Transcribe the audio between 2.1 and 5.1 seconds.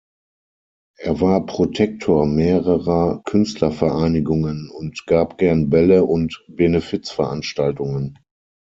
mehrerer Künstlervereinigungen und